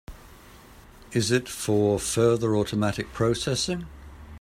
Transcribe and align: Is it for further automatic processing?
Is 1.11 1.29
it 1.29 1.47
for 1.47 1.99
further 1.99 2.55
automatic 2.55 3.13
processing? 3.13 3.85